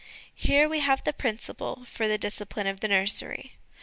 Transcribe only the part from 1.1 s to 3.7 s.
principle for the discipline of the nursery.